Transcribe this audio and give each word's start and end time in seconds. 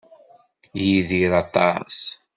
Yidir 0.83 1.31
aṭas. 1.43 1.97